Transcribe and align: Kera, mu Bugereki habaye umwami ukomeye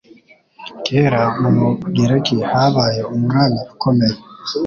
Kera, 0.85 1.23
mu 1.41 1.49
Bugereki 1.79 2.37
habaye 2.51 3.01
umwami 3.15 3.59
ukomeye 3.73 4.17